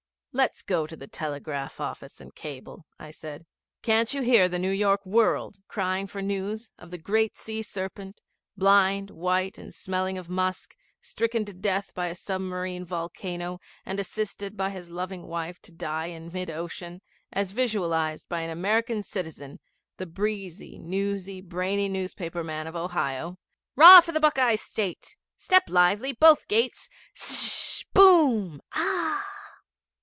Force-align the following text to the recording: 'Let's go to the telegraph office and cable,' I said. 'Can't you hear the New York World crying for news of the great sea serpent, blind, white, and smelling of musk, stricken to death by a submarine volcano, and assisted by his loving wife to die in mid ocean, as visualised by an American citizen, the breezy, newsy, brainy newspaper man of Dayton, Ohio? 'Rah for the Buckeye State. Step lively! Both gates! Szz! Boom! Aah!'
'Let's 0.33 0.61
go 0.61 0.87
to 0.87 0.95
the 0.95 1.07
telegraph 1.09 1.81
office 1.81 2.21
and 2.21 2.33
cable,' 2.33 2.85
I 2.97 3.11
said. 3.11 3.45
'Can't 3.81 4.13
you 4.13 4.21
hear 4.21 4.47
the 4.47 4.59
New 4.59 4.71
York 4.71 5.05
World 5.05 5.57
crying 5.67 6.07
for 6.07 6.21
news 6.21 6.71
of 6.79 6.89
the 6.89 6.97
great 6.97 7.35
sea 7.35 7.61
serpent, 7.61 8.21
blind, 8.55 9.09
white, 9.11 9.57
and 9.57 9.73
smelling 9.73 10.17
of 10.17 10.29
musk, 10.29 10.73
stricken 11.01 11.43
to 11.43 11.53
death 11.53 11.93
by 11.93 12.07
a 12.07 12.15
submarine 12.15 12.85
volcano, 12.85 13.59
and 13.85 13.99
assisted 13.99 14.55
by 14.55 14.69
his 14.69 14.89
loving 14.89 15.23
wife 15.27 15.59
to 15.63 15.73
die 15.73 16.05
in 16.05 16.31
mid 16.31 16.49
ocean, 16.49 17.01
as 17.33 17.51
visualised 17.51 18.29
by 18.29 18.39
an 18.39 18.49
American 18.49 19.03
citizen, 19.03 19.59
the 19.97 20.05
breezy, 20.05 20.79
newsy, 20.79 21.41
brainy 21.41 21.89
newspaper 21.89 22.41
man 22.41 22.67
of 22.67 22.73
Dayton, 22.75 22.85
Ohio? 22.85 23.35
'Rah 23.75 23.99
for 23.99 24.13
the 24.13 24.21
Buckeye 24.21 24.55
State. 24.55 25.17
Step 25.37 25.63
lively! 25.67 26.13
Both 26.13 26.47
gates! 26.47 26.87
Szz! 27.13 27.83
Boom! 27.93 28.61
Aah!' 28.73 29.27